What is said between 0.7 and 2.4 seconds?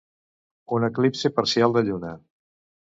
Un eclipsi parcial de Lluna.